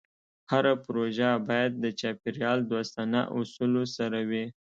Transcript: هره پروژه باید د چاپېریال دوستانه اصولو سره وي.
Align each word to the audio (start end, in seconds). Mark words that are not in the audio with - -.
هره 0.51 0.73
پروژه 0.85 1.29
باید 1.47 1.71
د 1.83 1.85
چاپېریال 1.99 2.59
دوستانه 2.71 3.21
اصولو 3.37 3.83
سره 3.97 4.19
وي. 4.29 4.45